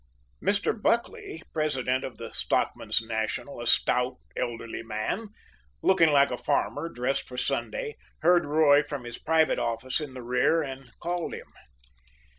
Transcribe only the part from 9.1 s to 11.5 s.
private office at the rear and called